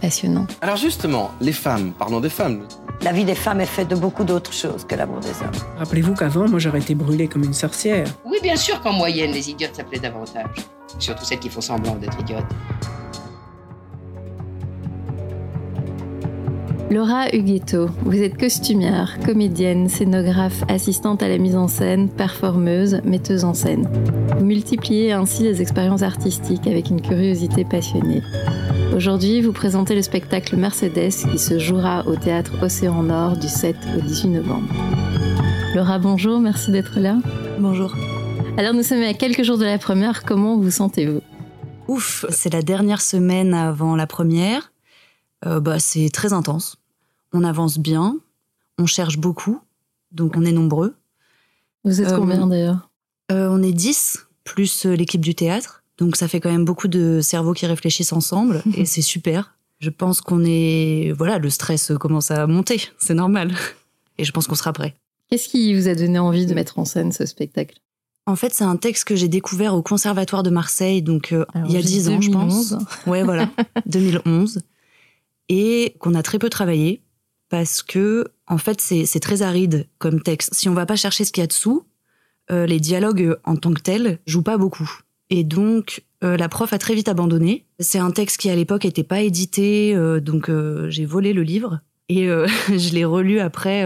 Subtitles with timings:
[0.00, 0.46] passionnant.
[0.60, 2.62] Alors justement, les femmes, parlons des femmes.
[3.02, 5.78] La vie des femmes est faite de beaucoup d'autres choses que l'amour des hommes.
[5.78, 8.06] Rappelez-vous qu'avant, moi, j'aurais été brûlée comme une sorcière.
[8.24, 10.50] Oui, bien sûr qu'en moyenne, les idiotes s'appelaient davantage.
[10.98, 12.44] Surtout celles qui font semblant d'être idiotes.
[16.90, 23.44] Laura Huguetto, vous êtes costumière, comédienne, scénographe, assistante à la mise en scène, performeuse, metteuse
[23.44, 23.86] en scène.
[24.38, 28.22] Vous multipliez ainsi les expériences artistiques avec une curiosité passionnée.
[28.94, 33.76] Aujourd'hui, vous présentez le spectacle Mercedes qui se jouera au théâtre Océan Nord du 7
[33.96, 34.68] au 18 novembre.
[35.74, 37.18] Laura, bonjour, merci d'être là.
[37.60, 37.94] Bonjour.
[38.56, 41.20] Alors nous sommes à quelques jours de la première, comment vous sentez-vous?
[41.86, 44.72] Ouf, c'est la dernière semaine avant la première.
[45.46, 46.76] Euh, bah, c'est très intense.
[47.32, 48.16] On avance bien,
[48.78, 49.60] on cherche beaucoup,
[50.10, 50.96] donc on est nombreux.
[51.84, 52.90] Vous êtes combien euh, d'ailleurs?
[53.30, 55.77] euh, On est 10, plus l'équipe du théâtre.
[55.98, 59.54] Donc ça fait quand même beaucoup de cerveaux qui réfléchissent ensemble et c'est super.
[59.80, 63.54] Je pense qu'on est voilà, le stress commence à monter, c'est normal.
[64.18, 64.94] Et je pense qu'on sera prêt.
[65.30, 67.78] Qu'est-ce qui vous a donné envie de mettre en scène ce spectacle?
[68.26, 71.72] En fait, c'est un texte que j'ai découvert au Conservatoire de Marseille, donc euh, il
[71.72, 72.74] y a 10 ans, je pense.
[73.06, 73.50] Ouais, voilà,
[73.86, 74.60] 2011.
[75.48, 77.02] Et qu'on a très peu travaillé
[77.48, 80.52] parce que, en fait, c'est très aride comme texte.
[80.52, 81.86] Si on va pas chercher ce qu'il y a dessous,
[82.50, 84.90] euh, les dialogues en tant que tels jouent pas beaucoup.
[85.30, 87.64] Et donc, euh, la prof a très vite abandonné.
[87.78, 91.42] C'est un texte qui, à l'époque, n'était pas édité, euh, donc euh, j'ai volé le
[91.42, 91.80] livre.
[92.08, 92.26] Et
[92.68, 93.84] je l'ai relu après,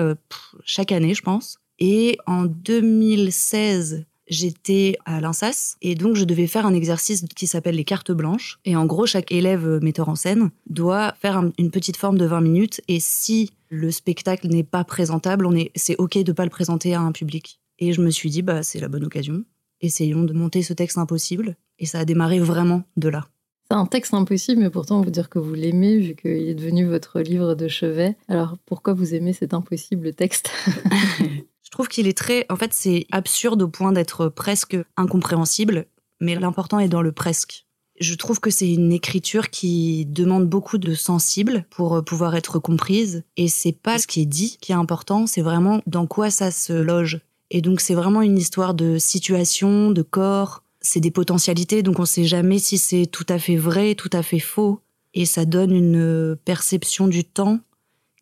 [0.64, 1.58] chaque année, je pense.
[1.80, 7.74] Et en 2016, j'étais à l'INSAS et donc je devais faire un exercice qui s'appelle
[7.74, 8.60] les cartes blanches.
[8.64, 12.42] Et en gros, chaque élève metteur en scène doit faire une petite forme de 20
[12.42, 16.50] minutes et si le spectacle n'est pas présentable, on est, c'est ok de pas le
[16.50, 17.58] présenter à un public.
[17.80, 19.44] Et je me suis dit, bah, c'est la bonne occasion
[19.82, 21.56] essayons de monter ce texte impossible.
[21.78, 23.28] Et ça a démarré vraiment de là.
[23.70, 26.86] C'est un texte impossible, mais pourtant vous dire que vous l'aimez vu qu'il est devenu
[26.86, 28.16] votre livre de chevet.
[28.28, 30.50] Alors pourquoi vous aimez cet impossible texte?
[31.18, 32.44] Je trouve qu'il est très...
[32.50, 35.86] En fait, c'est absurde au point d'être presque incompréhensible,
[36.20, 37.66] mais l'important est dans le presque.
[37.98, 43.24] Je trouve que c'est une écriture qui demande beaucoup de sensible pour pouvoir être comprise.
[43.36, 46.50] Et c'est pas ce qui est dit qui est important, c'est vraiment dans quoi ça
[46.50, 47.20] se loge.
[47.54, 52.02] Et donc c'est vraiment une histoire de situation, de corps, c'est des potentialités, donc on
[52.02, 54.80] ne sait jamais si c'est tout à fait vrai, tout à fait faux.
[55.12, 57.60] Et ça donne une perception du temps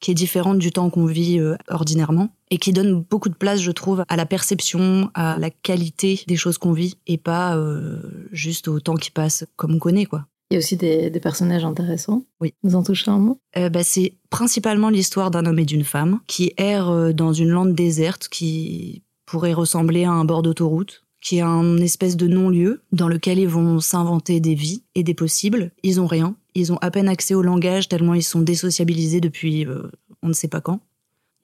[0.00, 3.60] qui est différente du temps qu'on vit euh, ordinairement et qui donne beaucoup de place,
[3.60, 8.00] je trouve, à la perception, à la qualité des choses qu'on vit et pas euh,
[8.32, 10.26] juste au temps qui passe comme on connaît, quoi.
[10.50, 12.24] Il y a aussi des, personnages intéressants.
[12.40, 12.54] Oui.
[12.64, 16.18] Vous en touchez un mot euh, bah, C'est principalement l'histoire d'un homme et d'une femme
[16.26, 21.42] qui errent dans une lande déserte qui pourrait ressembler à un bord d'autoroute, qui est
[21.42, 25.70] un espèce de non-lieu dans lequel ils vont s'inventer des vies et des possibles.
[25.84, 26.34] Ils ont rien.
[26.56, 29.88] Ils ont à peine accès au langage tellement ils sont désociabilisés depuis euh,
[30.22, 30.80] on ne sait pas quand.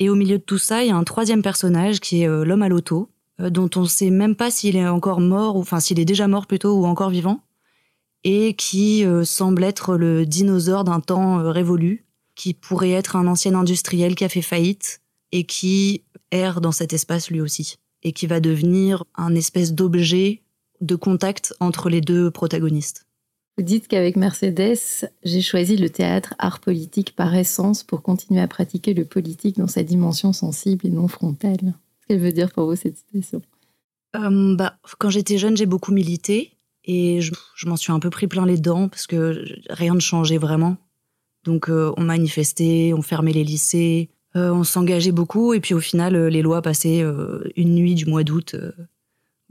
[0.01, 2.45] Et au milieu de tout ça, il y a un troisième personnage qui est euh,
[2.45, 3.09] l'homme à l'auto,
[3.41, 6.05] euh, dont on ne sait même pas s'il est encore mort, ou enfin s'il est
[6.05, 7.45] déjà mort plutôt, ou encore vivant,
[8.25, 12.05] et qui semble être le dinosaure d'un temps révolu,
[12.35, 15.01] qui pourrait être un ancien industriel qui a fait faillite,
[15.31, 20.43] et qui erre dans cet espace lui aussi, et qui va devenir un espèce d'objet
[20.81, 23.07] de contact entre les deux protagonistes.
[23.59, 28.49] Vous dites qu'avec Mercedes, j'ai choisi le théâtre art politique par essence pour continuer à
[28.49, 31.57] pratiquer le politique dans sa dimension sensible et non frontale.
[31.57, 33.41] Qu'est-ce qu'elle veut dire pour vous cette citation?
[34.15, 36.53] Euh, bah, Quand j'étais jeune, j'ai beaucoup milité
[36.85, 37.33] et je,
[37.67, 40.77] m'en suis un peu pris plein les dents parce que rien ne changeait vraiment.
[41.45, 45.81] Donc euh, on manifestait, on fermait les lycées, euh, on s'engageait beaucoup et puis au
[45.81, 48.55] final, euh, les lois passaient euh, une nuit du mois d'août.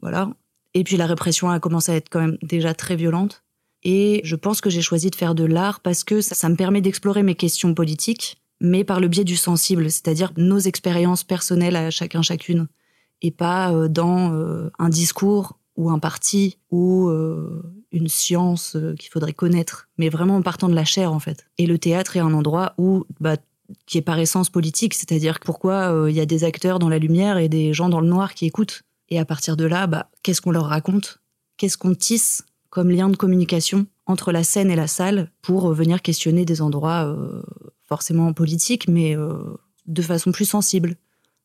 [0.02, 0.30] voilà.
[0.74, 3.44] Et puis la répression a commencé à être quand même déjà très violente.
[3.84, 6.82] Et je pense que j'ai choisi de faire de l'art parce que ça, me permet
[6.82, 11.92] d'explorer mes questions politiques mais par le biais du sensible, c'est-à-dire nos expériences personnelles à
[11.92, 12.68] chacun chacune,
[13.22, 14.32] et pas dans
[14.80, 17.10] un discours ou un parti ou
[17.92, 21.48] une science qu'il faudrait connaître, mais vraiment en partant de la chair en fait.
[21.58, 23.36] Et le théâtre est un endroit où bah,
[23.86, 27.38] qui est par essence politique, c'est-à-dire pourquoi il y a des acteurs dans la lumière
[27.38, 28.84] et des gens dans le noir qui écoutent.
[29.10, 31.20] Et à partir de là, bah, qu'est-ce qu'on leur raconte?
[31.58, 36.02] Qu'est-ce qu'on tisse comme lien de communication entre la scène et la salle pour venir
[36.02, 37.16] questionner des endroits
[37.84, 39.16] forcément politiques, mais
[39.86, 40.96] de façon plus sensible,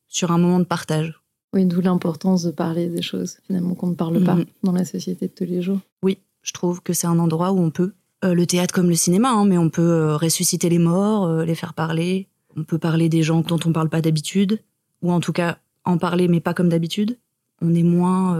[0.08, 1.20] sur un moment de partage?
[1.52, 4.44] Oui, d'où l'importance de parler des choses finalement qu'on ne parle pas mhm.
[4.62, 5.80] dans la société de tous les jours.
[6.02, 7.92] Oui, je trouve que c'est un endroit où on peut,
[8.24, 11.44] euh, le théâtre comme le cinéma, hein, mais on peut euh, ressusciter les morts, euh,
[11.44, 12.28] les faire parler.
[12.56, 14.60] On peut parler des gens dont on ne parle pas d'habitude,
[15.02, 17.18] ou en tout cas en parler mais pas comme d'habitude.
[17.62, 18.38] On est moins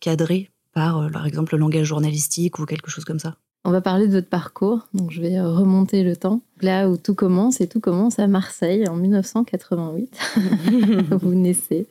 [0.00, 3.36] cadré par, par exemple, le langage journalistique ou quelque chose comme ça.
[3.64, 6.42] On va parler de votre parcours, donc je vais remonter le temps.
[6.60, 10.16] Là où tout commence, et tout commence à Marseille en 1988.
[11.10, 11.86] vous naissez.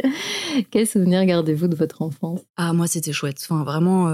[0.72, 2.42] Quel souvenir gardez-vous de votre enfance?
[2.56, 3.40] Ah, moi, c'était chouette.
[3.44, 4.08] Enfin, vraiment,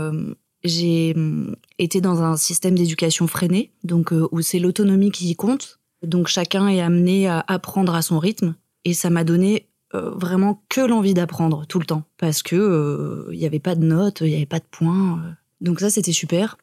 [0.66, 5.80] j'ai mm, été dans un système d'éducation freiné, donc euh, où c'est l'autonomie qui compte.
[6.04, 10.64] Donc chacun est amené à apprendre à son rythme, et ça m'a donné euh, vraiment
[10.70, 14.28] que l'envie d'apprendre tout le temps, parce que il n'y avait pas de notes, il
[14.28, 15.22] n'y avait pas de points.
[15.62, 16.58] Donc ça, c'était super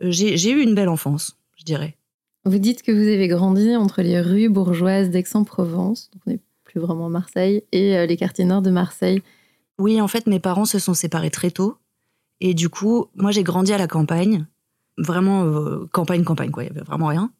[0.00, 1.96] j'ai eu une belle enfance, je dirais.
[2.44, 6.80] Vous dites que vous avez grandi entre les rues bourgeoises d'Aix-en-Provence, donc on n'est plus
[6.80, 9.22] vraiment Marseille, et euh, les quartiers nord de Marseille.
[9.78, 11.76] Oui, en fait, mes parents se sont séparés très tôt.
[12.40, 14.46] Et du coup, moi, j'ai grandi à la campagne.
[14.98, 16.64] Vraiment, euh, campagne, campagne, quoi.
[16.64, 17.30] Il y avait vraiment rien.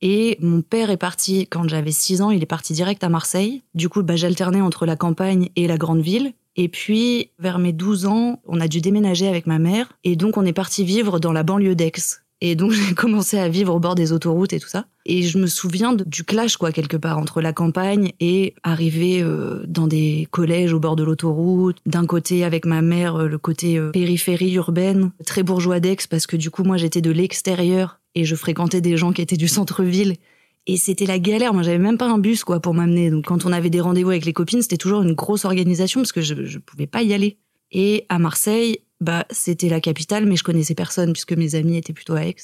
[0.00, 3.62] Et mon père est parti, quand j'avais 6 ans, il est parti direct à Marseille.
[3.74, 6.32] Du coup, bah, j'alternais entre la campagne et la grande ville.
[6.56, 9.92] Et puis, vers mes 12 ans, on a dû déménager avec ma mère.
[10.04, 11.92] Et donc, on est parti vivre dans la banlieue d'Aix.
[12.44, 14.84] Et donc, j'ai commencé à vivre au bord des autoroutes et tout ça.
[15.06, 19.62] Et je me souviens du clash, quoi, quelque part, entre la campagne et arriver euh,
[19.66, 21.78] dans des collèges au bord de l'autoroute.
[21.86, 26.26] D'un côté, avec ma mère, euh, le côté euh, périphérie urbaine, très bourgeois d'Aix, parce
[26.26, 29.48] que du coup, moi, j'étais de l'extérieur et je fréquentais des gens qui étaient du
[29.48, 30.16] centre-ville.
[30.66, 31.54] Et c'était la galère.
[31.54, 33.10] Moi, j'avais même pas un bus, quoi, pour m'amener.
[33.10, 36.12] Donc, quand on avait des rendez-vous avec les copines, c'était toujours une grosse organisation parce
[36.12, 37.38] que je, je pouvais pas y aller.
[37.72, 41.92] Et à Marseille, bah, c'était la capitale, mais je connaissais personne puisque mes amis étaient
[41.92, 42.36] plutôt à Aix.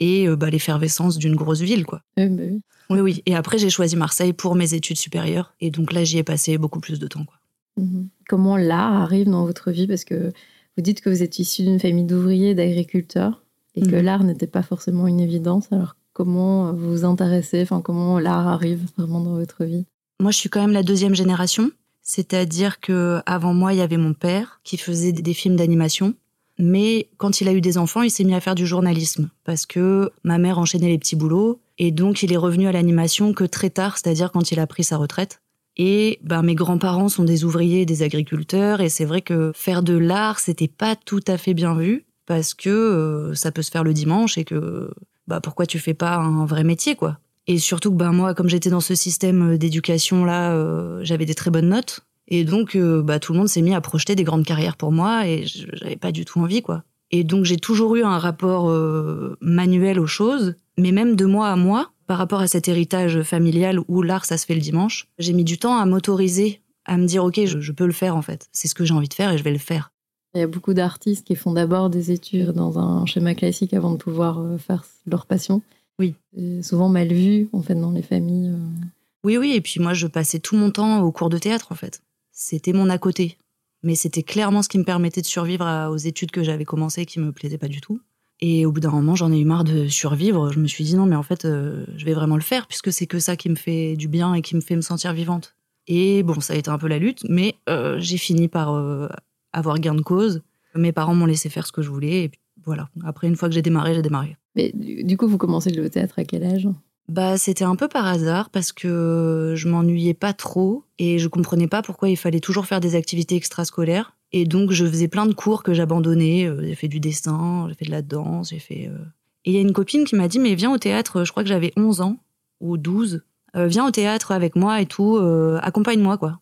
[0.00, 2.02] Et euh, bah, l'effervescence d'une grosse ville, quoi.
[2.16, 2.60] Oui, bah oui.
[2.90, 3.22] Oui, oui.
[3.26, 5.54] Et après, j'ai choisi Marseille pour mes études supérieures.
[5.60, 7.36] Et donc là, j'y ai passé beaucoup plus de temps, quoi.
[7.76, 8.08] Mhm.
[8.28, 9.86] Comment l'art arrive dans votre vie?
[9.86, 10.32] Parce que
[10.76, 13.44] vous dites que vous êtes issu d'une famille d'ouvriers, d'agriculteurs,
[13.76, 14.02] et que mhm.
[14.02, 15.70] l'art n'était pas forcément une évidence.
[15.70, 19.86] Alors, comment vous vous intéressez, enfin, comment l'art arrive vraiment dans votre vie?
[20.18, 21.70] Moi, je suis quand même la deuxième génération.
[22.10, 26.14] C'est-à-dire que avant moi, il y avait mon père qui faisait des films d'animation.
[26.58, 29.64] Mais quand il a eu des enfants, il s'est mis à faire du journalisme parce
[29.64, 33.44] que ma mère enchaînait les petits boulots et donc il est revenu à l'animation que
[33.44, 35.40] très tard, c'est-à-dire quand il a pris sa retraite.
[35.76, 39.96] Et ben, mes grands-parents sont des ouvriers, des agriculteurs, et c'est vrai que faire de
[39.96, 43.84] l'art, c'était pas tout à fait bien vu parce que euh, ça peut se faire
[43.84, 44.90] le dimanche et que
[45.28, 47.20] bah pourquoi tu fais pas un vrai métier quoi?
[47.50, 51.34] Et surtout que ben moi comme j'étais dans ce système d'éducation là, euh, j'avais des
[51.34, 51.98] très bonnes notes
[52.28, 54.92] et donc euh, bah tout le monde s'est mis à projeter des grandes carrières pour
[54.92, 56.84] moi et j'avais pas du tout envie quoi.
[57.10, 61.48] Et donc j'ai toujours eu un rapport euh, manuel aux choses, mais même de moi
[61.48, 65.08] à moi par rapport à cet héritage familial où l'art ça se fait le dimanche,
[65.18, 68.14] j'ai mis du temps à m'autoriser à me dire ok je, je peux le faire
[68.14, 69.90] en fait, c'est ce que j'ai envie de faire et je vais le faire.
[70.36, 73.90] Il y a beaucoup d'artistes qui font d'abord des études dans un schéma classique avant
[73.90, 75.62] de pouvoir euh, faire leur passion.
[76.00, 76.14] Oui.
[76.62, 78.48] souvent mal vu, en fait, dans les familles.
[78.48, 78.86] Euh.
[79.22, 79.52] Oui, oui.
[79.54, 82.02] Et puis moi, je passais tout mon temps au cours de théâtre, en fait.
[82.32, 83.36] C'était mon à côté.
[83.82, 87.20] Mais c'était clairement ce qui me permettait de survivre aux études que j'avais commencées qui
[87.20, 88.00] me plaisaient pas du tout.
[88.40, 90.50] Et au bout d'un moment, j'en ai eu marre de survivre.
[90.50, 92.90] Je me suis dit non, mais en fait, euh, je vais vraiment le faire puisque
[92.92, 95.54] c'est que ça qui me fait du bien et qui me fait me sentir vivante.
[95.86, 97.56] Et bon, ça a été un peu la lutte, mais
[97.98, 99.10] j'ai fini par
[99.52, 100.42] avoir gain de cause.
[100.74, 102.24] Mes parents m'ont laissé faire ce que je voulais.
[102.24, 102.88] Et puis voilà.
[103.04, 104.36] Après, une fois que j'ai démarré, j'ai démarré.
[104.56, 106.68] Mais du coup, vous commencez le théâtre à quel âge
[107.08, 111.66] bah, c'était un peu par hasard parce que je m'ennuyais pas trop et je comprenais
[111.66, 114.16] pas pourquoi il fallait toujours faire des activités extrascolaires.
[114.30, 116.46] Et donc, je faisais plein de cours que j'abandonnais.
[116.46, 118.88] Euh, j'ai fait du dessin, j'ai fait de la danse, j'ai fait.
[118.88, 118.98] Euh.
[119.44, 121.42] Et il y a une copine qui m'a dit Mais viens au théâtre, je crois
[121.42, 122.16] que j'avais 11 ans
[122.60, 123.24] ou 12.
[123.56, 125.16] Euh, viens au théâtre avec moi et tout,
[125.60, 126.38] accompagne-moi, quoi.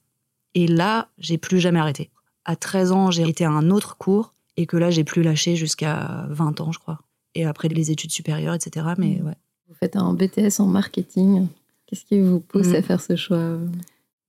[0.55, 2.11] Et là, j'ai plus jamais arrêté
[2.49, 5.55] à 13 ans, j'ai été à un autre cours et que là, j'ai plus lâché
[5.55, 6.99] jusqu'à 20 ans, je crois.
[7.37, 8.87] Et après les études supérieures, etc.
[8.99, 9.27] Mais mmh.
[9.27, 9.37] ouais.
[9.69, 11.47] Vous faites un BTS en marketing.
[11.87, 12.83] Qu'est-ce qui vous pousse à mmh.
[12.83, 13.57] faire ce choix?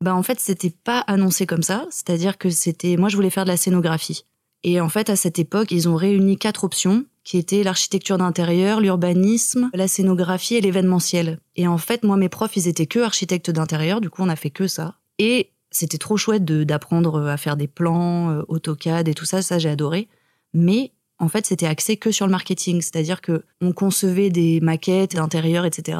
[0.01, 1.87] Bah en fait, c'était pas annoncé comme ça.
[1.89, 2.95] C'est-à-dire que c'était.
[2.95, 4.25] Moi, je voulais faire de la scénographie.
[4.63, 7.05] Et en fait, à cette époque, ils ont réuni quatre options.
[7.23, 11.39] qui était l'architecture d'intérieur, l'urbanisme, la scénographie et l'événementiel.
[11.55, 14.35] Et en fait, moi, mes profs, ils étaient que architectes d'intérieur, du coup, on a
[14.35, 14.95] fait que ça.
[15.19, 19.59] Et c'était trop chouette d'apprendre à faire des plans, euh, AutoCAD et tout ça, ça
[19.59, 20.07] j'ai adoré.
[20.53, 25.15] Mais en fait, c'était axé que sur le marketing, c'est-à-dire que on concevait des maquettes
[25.15, 25.97] d'intérieur, etc.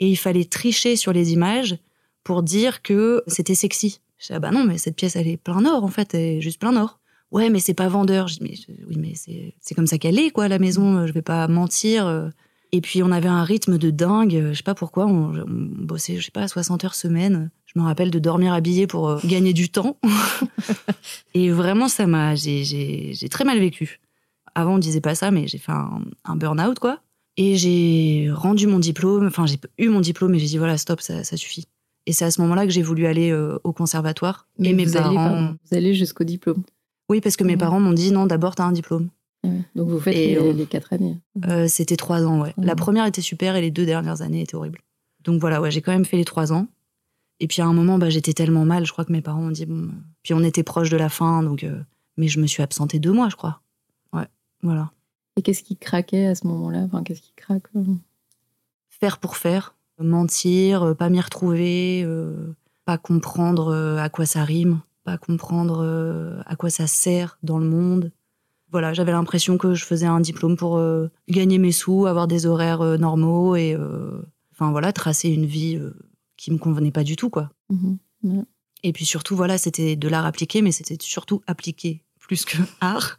[0.00, 1.78] Et il fallait tricher sur les images
[2.24, 4.00] pour dire que c'était sexy.
[4.18, 6.20] Je disais, ah bah non, mais cette pièce, elle est plein or, en fait, elle
[6.20, 6.98] est juste plein or.
[7.30, 8.26] Ouais, mais c'est pas vendeur.
[8.26, 9.12] Je dis, mais, oui, mais
[9.60, 12.30] c'est comme ça qu'elle est, quoi, la maison, je vais pas mentir.
[12.72, 16.16] Et puis, on avait un rythme de dingue, je sais pas pourquoi, on, on bossait,
[16.16, 17.50] je sais pas, 60 heures semaine.
[17.66, 19.98] Je me rappelle de dormir habillée pour euh, gagner du temps.
[21.34, 24.00] et vraiment, ça m'a, j'ai très mal vécu.
[24.54, 27.00] Avant, on disait pas ça, mais j'ai fait un, un burn-out, quoi.
[27.36, 31.00] Et j'ai rendu mon diplôme, enfin, j'ai eu mon diplôme et j'ai dit, voilà, stop,
[31.00, 31.68] ça, ça suffit.
[32.06, 34.48] Et c'est à ce moment-là que j'ai voulu aller euh, au conservatoire.
[34.58, 35.52] Mais et mes parents.
[35.52, 36.64] vous allez jusqu'au diplôme
[37.08, 37.58] Oui, parce que mes mmh.
[37.58, 39.08] parents m'ont dit, non, d'abord, t'as un diplôme.
[39.74, 41.16] Donc vous faites les, euh, les, quatre années
[41.68, 42.52] C'était trois ans, ouais.
[42.58, 44.80] La première était super et les deux dernières années étaient horribles.
[45.24, 46.66] Donc voilà, ouais, j'ai quand même fait les trois ans.
[47.40, 49.50] Et puis à un moment, bah, j'étais tellement mal, je crois que mes parents ont
[49.50, 49.90] dit bon.
[50.22, 51.64] Puis on était proche de la fin, donc.
[51.64, 51.80] Euh,
[52.16, 53.60] mais je me suis absentée deux mois, je crois.
[54.12, 54.26] Ouais,
[54.62, 54.90] voilà.
[55.36, 56.80] Et qu'est-ce qui craquait à ce moment-là?
[56.80, 57.84] Enfin, qu'est-ce qui craque euh?
[58.88, 62.04] Faire pour faire, mentir, euh, pas m'y retrouver,
[62.84, 68.10] pas comprendre à quoi ça rime, pas comprendre à quoi ça sert dans le monde.
[68.70, 70.80] Voilà, j'avais l'impression que je faisais un diplôme pour
[71.28, 73.76] gagner mes sous, avoir des horaires normaux et,
[74.52, 75.80] enfin voilà, tracer une vie
[76.36, 77.50] qui me convenait pas du tout, quoi.
[77.70, 78.44] Mhm.
[78.82, 83.18] Et puis surtout, voilà, c'était de l'art appliqué, mais c'était surtout appliqué plus que art.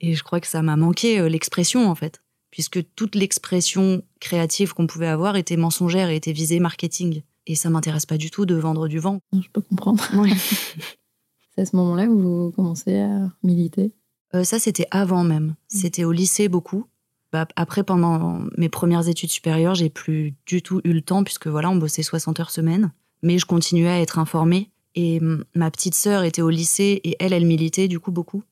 [0.00, 4.74] Et je crois que ça m'a manqué euh, l'expression, en fait, puisque toute l'expression créative
[4.74, 7.22] qu'on pouvait avoir était mensongère et était visée marketing.
[7.46, 9.20] Et ça m'intéresse pas du tout de vendre du vent.
[9.32, 10.04] Je peux comprendre.
[11.54, 13.92] C'est à ce moment-là que vous commencez à militer
[14.34, 15.46] euh, Ça, c'était avant même.
[15.46, 15.54] Mm.
[15.68, 16.86] C'était au lycée beaucoup.
[17.32, 21.46] Bah, après, pendant mes premières études supérieures, j'ai plus du tout eu le temps puisque
[21.46, 22.92] voilà, on bossait 60 heures semaine.
[23.22, 24.70] Mais je continuais à être informée.
[24.94, 25.20] Et
[25.54, 28.42] ma petite sœur était au lycée et elle, elle militait du coup beaucoup.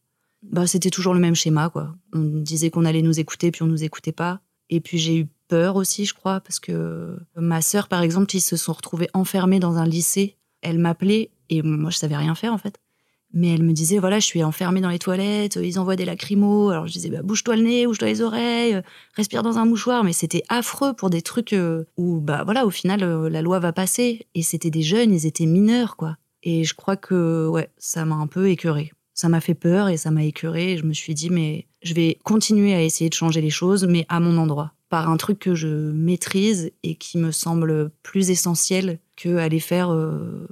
[0.42, 1.94] Bah, c'était toujours le même schéma, quoi.
[2.12, 4.40] On disait qu'on allait nous écouter, puis on nous écoutait pas.
[4.70, 8.40] Et puis j'ai eu peur aussi, je crois, parce que ma sœur, par exemple, ils
[8.40, 10.36] se sont retrouvés enfermés dans un lycée.
[10.62, 12.78] Elle m'appelait et moi, je savais rien faire en fait.
[13.36, 16.70] Mais elle me disait, voilà, je suis enfermée dans les toilettes, ils envoient des lacrymos.
[16.70, 20.04] Alors je disais, bah, bouge-toi le nez, bouge-toi les oreilles, euh, respire dans un mouchoir.
[20.04, 23.58] Mais c'était affreux pour des trucs euh, où, bah voilà, au final, euh, la loi
[23.58, 24.26] va passer.
[24.34, 26.16] Et c'était des jeunes, ils étaient mineurs, quoi.
[26.44, 28.90] Et je crois que, ouais, ça m'a un peu écœurée.
[29.12, 30.78] Ça m'a fait peur et ça m'a écœurée.
[30.78, 34.06] Je me suis dit, mais je vais continuer à essayer de changer les choses, mais
[34.08, 34.72] à mon endroit.
[34.88, 39.94] Par un truc que je maîtrise et qui me semble plus essentiel que aller faire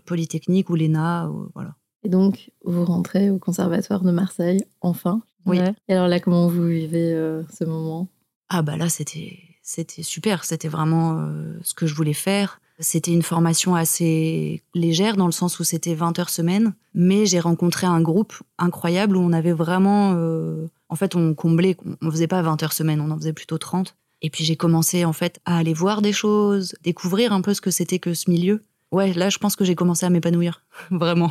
[0.04, 1.76] Polytechnique ou l'ENA, voilà.
[2.04, 5.22] Et donc, vous rentrez au Conservatoire de Marseille, enfin.
[5.46, 5.58] Oui.
[5.88, 8.08] Et alors là, comment vous vivez euh, ce moment?
[8.48, 10.44] Ah bah là, c'était c'était super.
[10.44, 12.60] C'était vraiment euh, ce que je voulais faire.
[12.78, 17.40] C'était une formation assez légère dans le sens où c'était 20 heures semaine, mais j'ai
[17.40, 22.26] rencontré un groupe incroyable où on avait vraiment, euh, en fait, on comblait, on faisait
[22.26, 23.96] pas 20 heures semaine, on en faisait plutôt 30.
[24.22, 27.60] Et puis j'ai commencé en fait à aller voir des choses, découvrir un peu ce
[27.60, 28.62] que c'était que ce milieu.
[28.90, 31.30] Ouais, là, je pense que j'ai commencé à m'épanouir, vraiment.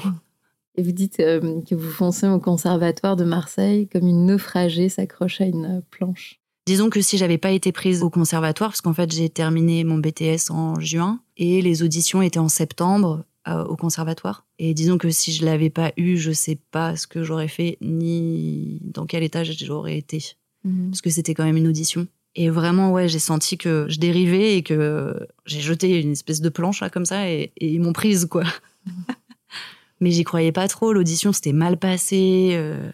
[0.76, 5.42] Et vous dites euh, que vous foncez au conservatoire de Marseille comme une naufragée s'accroche
[5.42, 6.40] à une planche.
[6.66, 9.98] Disons que si j'avais pas été prise au conservatoire, parce qu'en fait j'ai terminé mon
[9.98, 14.46] BTS en juin et les auditions étaient en septembre euh, au conservatoire.
[14.60, 17.78] Et disons que si je l'avais pas eu, je sais pas ce que j'aurais fait
[17.82, 20.92] ni dans quel état j'aurais été, mhm.
[20.92, 22.08] parce que c'était quand même une audition.
[22.36, 26.50] Et vraiment, ouais, j'ai senti que je dérivais et que j'ai jeté une espèce de
[26.50, 28.46] planche là comme ça et, et ils m'ont prise quoi.
[28.86, 28.94] Mhm.
[30.04, 30.92] Mais j'y croyais pas trop.
[30.92, 32.50] L'audition s'était mal passée.
[32.56, 32.92] Euh,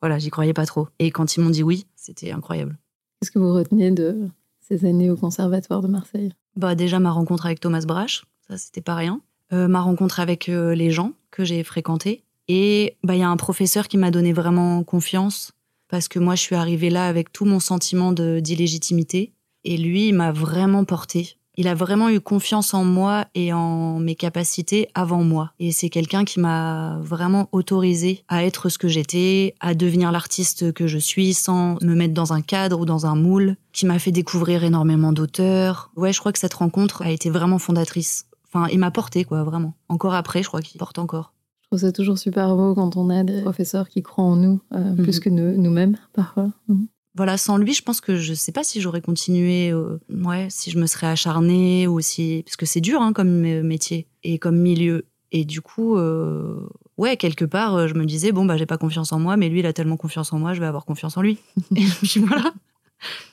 [0.00, 0.86] voilà, j'y croyais pas trop.
[1.00, 2.78] Et quand ils m'ont dit oui, c'était incroyable.
[3.18, 4.28] Qu'est-ce que vous retenez de
[4.60, 6.32] ces années au Conservatoire de Marseille?
[6.54, 9.20] Bah déjà ma rencontre avec Thomas Brache, ça c'était pas rien.
[9.52, 12.22] Euh, ma rencontre avec euh, les gens que j'ai fréquentés.
[12.46, 15.50] Et bah il y a un professeur qui m'a donné vraiment confiance
[15.88, 19.32] parce que moi je suis arrivée là avec tout mon sentiment d'illégitimité
[19.64, 23.98] et lui il m'a vraiment porté il a vraiment eu confiance en moi et en
[23.98, 25.52] mes capacités avant moi.
[25.58, 30.72] Et c'est quelqu'un qui m'a vraiment autorisé à être ce que j'étais, à devenir l'artiste
[30.72, 33.98] que je suis sans me mettre dans un cadre ou dans un moule, qui m'a
[33.98, 35.90] fait découvrir énormément d'auteurs.
[35.96, 38.26] Ouais, je crois que cette rencontre a été vraiment fondatrice.
[38.46, 39.74] Enfin, il m'a porté, quoi, vraiment.
[39.88, 41.32] Encore après, je crois qu'il porte encore.
[41.62, 44.60] Je trouve ça toujours super beau quand on a des professeurs qui croient en nous,
[44.74, 45.22] euh, plus mhm.
[45.22, 46.50] que nous-mêmes, parfois.
[46.68, 50.46] Mhm voilà, sans lui, je pense que je sais pas si j'aurais continué, euh, ouais,
[50.50, 54.38] si je me serais acharnée ou si, parce que c'est dur hein, comme métier et
[54.38, 55.06] comme milieu.
[55.30, 59.12] Et du coup, euh, ouais, quelque part, je me disais bon bah j'ai pas confiance
[59.12, 61.22] en moi, mais lui il a tellement confiance en moi, je vais avoir confiance en
[61.22, 61.38] lui.
[61.76, 62.52] et puis voilà.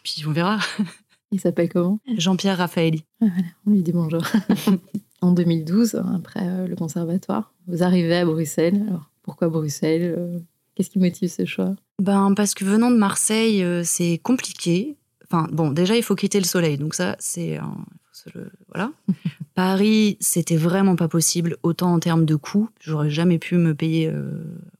[0.04, 0.60] Puis on verra.
[1.32, 2.00] Il s'appelle comment?
[2.18, 3.06] Jean-Pierre Raffaelli.
[3.20, 3.36] Voilà,
[3.68, 4.24] on lui dit bonjour.
[5.22, 8.84] en 2012, après euh, le conservatoire, vous arrivez à Bruxelles.
[8.88, 10.16] Alors, pourquoi Bruxelles?
[10.18, 10.40] Euh,
[10.76, 11.76] Qu'est-ce qui motive ce choix?
[12.00, 14.98] Ben parce que venant de Marseille, euh, c'est compliqué.
[15.26, 17.76] Enfin bon, déjà il faut quitter le soleil, donc ça c'est un...
[18.68, 18.92] voilà.
[19.56, 22.70] Paris, c'était vraiment pas possible, autant en termes de coûts.
[22.80, 24.12] J'aurais jamais pu me payer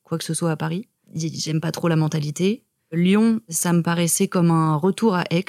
[0.04, 0.88] quoi que ce soit à Paris.
[1.14, 2.64] J'aime pas trop la mentalité.
[2.92, 5.46] Lyon, ça me paraissait comme un retour à Aix,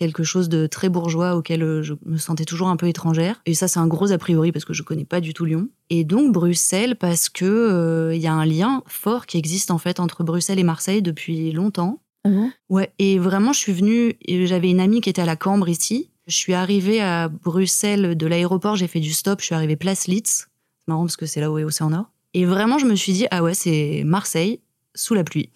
[0.00, 3.42] quelque chose de très bourgeois auquel euh, je me sentais toujours un peu étrangère.
[3.44, 5.68] Et ça, c'est un gros a priori parce que je connais pas du tout Lyon.
[5.90, 9.76] Et donc Bruxelles parce que euh, il y a un lien fort qui existe en
[9.76, 12.00] fait entre Bruxelles et Marseille depuis longtemps.
[12.24, 12.30] Ah
[12.70, 12.90] ouais.
[12.98, 14.16] Et vraiment, je suis venue.
[14.26, 16.08] J'avais une amie qui était à la Cambre ici.
[16.26, 18.76] Je suis arrivée à Bruxelles de l'aéroport.
[18.76, 19.40] J'ai fait du stop.
[19.40, 20.48] Je suis arrivée place Litz.
[20.78, 22.10] C'est marrant parce que c'est là où est Océan Nord.
[22.32, 24.60] Et vraiment, je me suis dit ah ouais, c'est Marseille
[24.94, 25.50] sous la pluie.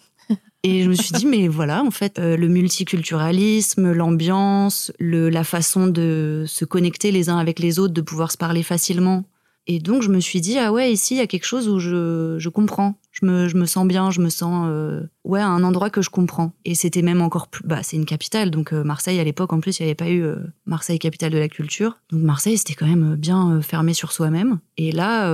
[0.67, 5.87] Et je me suis dit, mais voilà, en fait, euh, le multiculturalisme, l'ambiance, la façon
[5.87, 9.25] de se connecter les uns avec les autres, de pouvoir se parler facilement.
[9.67, 11.79] Et donc, je me suis dit, ah ouais, ici, il y a quelque chose où
[11.81, 12.95] je, je comprends.
[13.13, 16.01] Je me, je me sens bien, je me sens, euh, ouais, à un endroit que
[16.01, 16.53] je comprends.
[16.65, 18.51] Et c'était même encore plus, bah, c'est une capitale.
[18.51, 20.25] Donc, euh, Marseille, à l'époque, en plus, il n'y avait pas eu
[20.65, 21.99] Marseille, capitale de la culture.
[22.09, 24.61] Donc, Marseille, c'était quand même bien fermé sur soi-même.
[24.79, 25.31] Et là,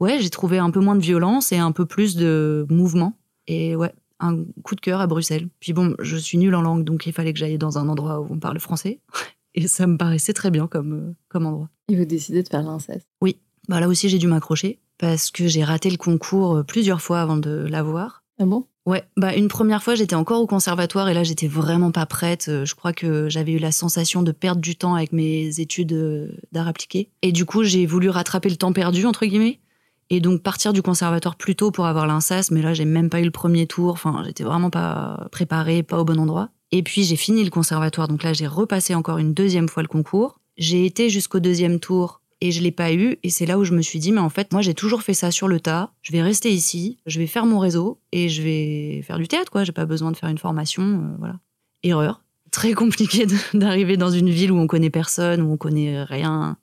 [0.00, 3.16] ouais, j'ai trouvé un peu moins de violence et un peu plus de mouvement.
[3.48, 3.92] Et ouais,
[4.22, 5.48] un coup de cœur à Bruxelles.
[5.60, 8.20] Puis bon, je suis nulle en langue, donc il fallait que j'aille dans un endroit
[8.20, 9.00] où on parle français.
[9.54, 11.68] Et ça me paraissait très bien comme, euh, comme endroit.
[11.88, 13.36] Et vous décidez de faire l'INSES Oui.
[13.68, 17.20] Bah là aussi, j'ai dû m'accrocher parce que j'ai raté le concours euh, plusieurs fois
[17.20, 18.24] avant de l'avoir.
[18.38, 18.66] Ah bon?
[18.84, 22.46] Ouais, bah une première fois j'étais encore au conservatoire et là j'étais vraiment pas prête.
[22.48, 26.34] Euh, je crois que j'avais eu la sensation de perdre du temps avec mes études
[26.50, 27.10] d'art appliqué.
[27.20, 29.60] Et du coup j'ai voulu rattraper le temps perdu entre guillemets.
[30.14, 33.20] Et donc partir du conservatoire plus tôt pour avoir l'INSAS, mais là j'ai même pas
[33.20, 36.50] eu le premier tour, enfin j'étais vraiment pas préparée, pas au bon endroit.
[36.70, 39.88] Et puis j'ai fini le conservatoire, donc là j'ai repassé encore une deuxième fois le
[39.88, 40.38] concours.
[40.58, 43.16] J'ai été jusqu'au deuxième tour et je l'ai pas eu.
[43.22, 45.14] Et c'est là où je me suis dit, mais en fait, moi, j'ai toujours fait
[45.14, 45.92] ça sur le tas.
[46.02, 49.50] Je vais rester ici, je vais faire mon réseau et je vais faire du théâtre,
[49.50, 49.64] quoi.
[49.64, 51.38] J'ai pas besoin de faire une formation, euh, voilà.
[51.84, 52.20] Erreur.
[52.50, 56.58] Très compliqué d'arriver dans une ville où on connaît personne, où on connaît rien.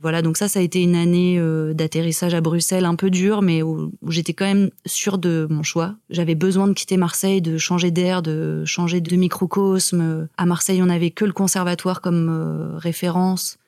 [0.00, 3.42] Voilà, donc ça, ça a été une année euh, d'atterrissage à Bruxelles un peu dure,
[3.42, 5.96] mais où, j'étais quand même sûre de mon choix.
[6.08, 10.28] J'avais besoin de quitter Marseille, de changer d'air, de changer de microcosme.
[10.36, 13.58] À Marseille, on n'avait que le conservatoire comme euh, référence.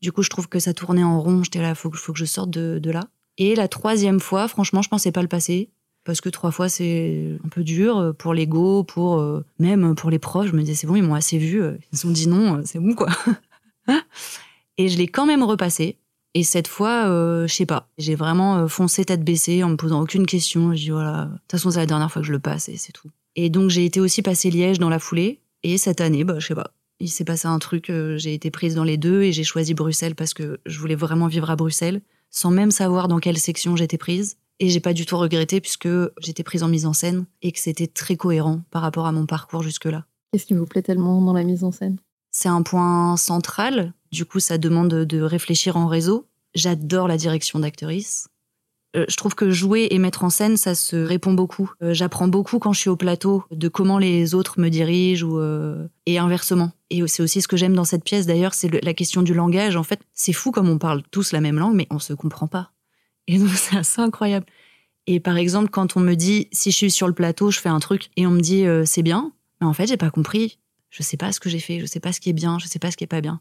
[0.00, 1.42] Du coup, je trouve que ça tournait en rond.
[1.42, 3.08] J'étais là, faut, faut que je sorte de, là.
[3.36, 5.70] Et la troisième fois, franchement, je pensais pas le passer.
[6.04, 9.22] Parce que trois fois, c'est un peu dur euh, pour l'ego, pour
[9.58, 10.46] même pour les profs.
[10.46, 11.60] Je me disais, c'est bon, ils m'ont assez vu.
[11.92, 13.08] Ils ont dit non, c'est bon, quoi.
[14.80, 15.98] Et je l'ai quand même repassé.
[16.32, 19.76] Et cette fois, euh, je sais pas, j'ai vraiment euh, foncé tête baissée en me
[19.76, 20.72] posant aucune question.
[20.72, 22.78] Je dis voilà, de toute façon c'est la dernière fois que je le passe et
[22.78, 23.10] c'est tout.
[23.36, 25.42] Et donc j'ai été aussi passer Liège dans la foulée.
[25.64, 27.90] Et cette année, bah je sais pas, il s'est passé un truc.
[27.90, 30.94] Euh, j'ai été prise dans les deux et j'ai choisi Bruxelles parce que je voulais
[30.94, 34.38] vraiment vivre à Bruxelles, sans même savoir dans quelle section j'étais prise.
[34.60, 35.88] Et j'ai pas du tout regretté puisque
[36.22, 39.26] j'étais prise en mise en scène et que c'était très cohérent par rapport à mon
[39.26, 40.06] parcours jusque-là.
[40.32, 41.98] Qu'est-ce qui vous plaît tellement dans la mise en scène?
[42.30, 46.26] C'est un point central du coup, ça demande de réfléchir en réseau.
[46.54, 48.28] J'adore la direction d'actrice.
[48.96, 51.70] Euh, je trouve que jouer et mettre en scène, ça se répond beaucoup.
[51.82, 55.38] Euh, j'apprends beaucoup quand je suis au plateau de comment les autres me dirigent ou
[55.38, 56.72] euh, et inversement.
[56.90, 59.76] Et c'est aussi ce que j'aime dans cette pièce d'ailleurs, c'est la question du langage.
[59.76, 62.48] En fait, c'est fou comme on parle tous la même langue, mais on se comprend
[62.48, 62.72] pas.
[63.28, 64.46] Et donc c'est assez incroyable.
[65.06, 67.68] Et par exemple, quand on me dit si je suis sur le plateau, je fais
[67.68, 70.58] un truc et on me dit c'est bien, mais en fait j'ai pas compris.
[70.90, 72.66] Je sais pas ce que j'ai fait, je sais pas ce qui est bien, je
[72.66, 73.40] sais pas ce qui est pas bien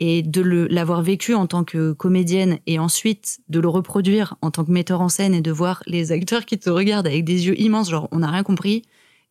[0.00, 4.64] et de l'avoir vécu en tant que comédienne et ensuite de le reproduire en tant
[4.64, 7.60] que metteur en scène et de voir les acteurs qui te regardent avec des yeux
[7.60, 8.82] immenses, genre on n'a rien compris.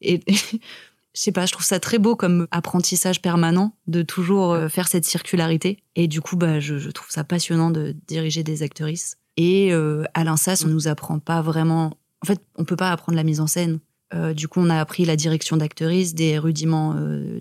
[0.01, 4.67] Et je sais pas, je trouve ça très beau comme apprentissage permanent de toujours euh,
[4.67, 5.79] faire cette circularité.
[5.95, 9.17] Et du coup, bah, je, trouve ça passionnant de diriger des actrices.
[9.37, 11.93] Et euh, à l'INSAS, on nous apprend pas vraiment.
[12.23, 13.79] En fait, on peut pas apprendre la mise en scène.
[14.13, 16.95] Euh, du coup, on a appris la direction d'actrice, des rudiments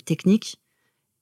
[0.04, 0.58] techniques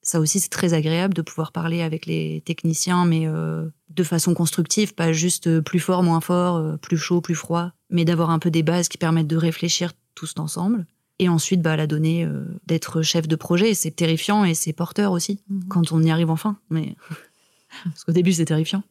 [0.05, 4.35] ça aussi, c'est très agréable de pouvoir parler avec les techniciens, mais euh, de façon
[4.35, 8.29] constructive, pas juste euh, plus fort, moins fort, euh, plus chaud, plus froid, mais d'avoir
[8.29, 10.85] un peu des bases qui permettent de réfléchir tous ensemble.
[11.17, 12.27] Et ensuite, bah, la donnée
[12.67, 15.67] d'être chef de projet, c'est terrifiant et c'est porteur aussi, mhm.
[15.69, 16.59] quand on y arrive enfin.
[16.69, 16.95] Mais...
[17.85, 18.83] Parce qu'au début, c'est terrifiant.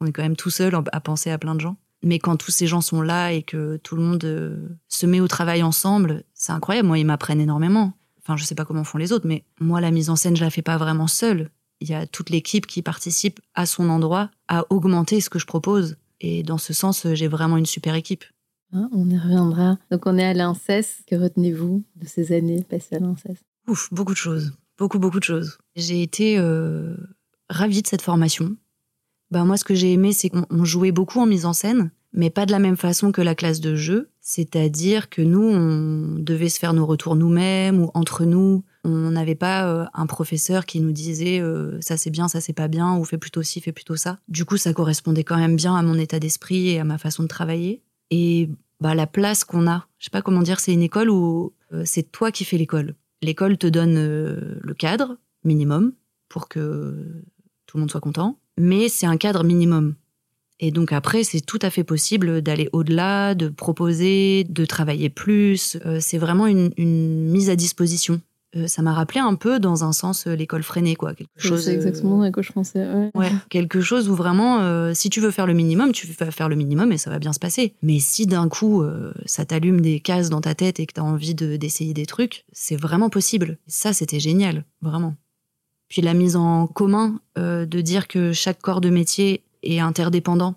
[0.00, 1.76] On est quand même tout seul à penser à plein de gens.
[2.02, 5.28] Mais quand tous ces gens sont là et que tout le monde se met au
[5.28, 6.88] travail ensemble, c'est incroyable.
[6.88, 7.92] Moi, ils m'apprennent énormément.
[8.24, 10.44] Enfin, je sais pas comment font les autres, mais moi, la mise en scène, je
[10.44, 11.50] la fais pas vraiment seule.
[11.80, 15.46] Il y a toute l'équipe qui participe à son endroit à augmenter ce que je
[15.46, 15.96] propose.
[16.20, 18.24] Et dans ce sens, j'ai vraiment une super équipe.
[18.72, 19.78] Hein, on y reviendra.
[19.90, 21.02] Donc, on est à l'INCES.
[21.06, 24.52] Que retenez-vous de ces années passées à l'INCES Ouf, beaucoup de choses.
[24.78, 25.58] Beaucoup, beaucoup de choses.
[25.74, 26.96] J'ai été euh,
[27.48, 28.56] ravie de cette formation.
[29.32, 32.30] Bah, moi, ce que j'ai aimé, c'est qu'on jouait beaucoup en mise en scène, mais
[32.30, 34.10] pas de la même façon que la classe de jeu.
[34.20, 38.64] C'est-à-dire que nous, on devait se faire nos retours nous-mêmes ou entre nous.
[38.84, 42.52] On n'avait pas euh, un professeur qui nous disait euh, ça c'est bien, ça c'est
[42.52, 44.18] pas bien, ou fais plutôt ci, fais plutôt ça.
[44.28, 47.22] Du coup, ça correspondait quand même bien à mon état d'esprit et à ma façon
[47.22, 47.82] de travailler.
[48.10, 51.52] Et bah, la place qu'on a, je sais pas comment dire, c'est une école où
[51.84, 52.94] c'est toi qui fais l'école.
[53.22, 55.92] L'école te donne euh, le cadre minimum
[56.28, 57.22] pour que
[57.66, 59.94] tout le monde soit content, mais c'est un cadre minimum.
[60.62, 65.76] Et donc après, c'est tout à fait possible d'aller au-delà, de proposer, de travailler plus.
[65.84, 68.20] Euh, c'est vraiment une, mise à disposition.
[68.54, 71.14] Euh, ça m'a rappelé un peu, dans un sens, euh, l'école freinée, quoi.
[71.14, 71.64] Quelque chose.
[71.64, 72.86] C'est exactement ce que je pensais.
[73.14, 73.32] Ouais.
[73.48, 76.54] quelque chose où vraiment, euh, si tu veux faire le minimum, tu vas faire le
[76.54, 77.74] minimum et ça va bien se passer.
[77.82, 78.84] Mais si d'un coup,
[79.26, 82.44] ça t'allume des cases dans ta tête et que tu as envie d'essayer des trucs,
[82.52, 83.58] c'est vraiment possible.
[83.66, 85.16] Ça, c'était génial, vraiment.
[85.88, 90.56] Puis la mise en commun, de dire que chaque corps de métier est interdépendant.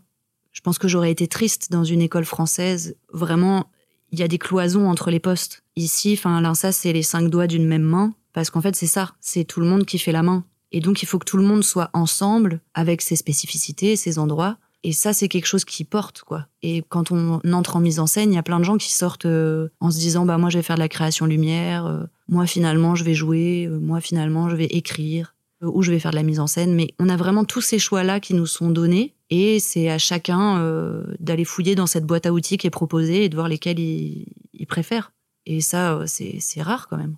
[0.51, 3.69] Je pense que j'aurais été triste dans une école française, vraiment
[4.11, 5.63] il y a des cloisons entre les postes.
[5.75, 9.13] Ici, enfin, l'INSA, c'est les cinq doigts d'une même main, parce qu'en fait, c'est ça,
[9.19, 10.45] c'est tout le monde qui fait la main.
[10.71, 14.57] Et donc, il faut que tout le monde soit ensemble, avec ses spécificités, ses endroits.
[14.83, 16.47] Et ça, c'est quelque chose qui porte, quoi.
[16.61, 18.93] Et quand on entre en mise en scène, il y a plein de gens qui
[18.93, 22.03] sortent euh, en se disant, bah, moi, je vais faire de la création lumière, euh,
[22.27, 26.11] moi, finalement, je vais jouer, euh, moi, finalement, je vais écrire, ou je vais faire
[26.11, 26.73] de la mise en scène.
[26.73, 29.13] Mais on a vraiment tous ces choix-là qui nous sont donnés.
[29.29, 33.25] Et c'est à chacun euh, d'aller fouiller dans cette boîte à outils qui est proposée
[33.25, 34.27] et de voir lesquels il,
[34.67, 35.11] préfère.
[35.45, 37.15] Et ça, euh, c'est rare quand même.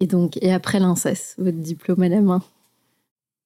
[0.00, 2.42] Et donc, et après l'INSES, votre diplôme à la main?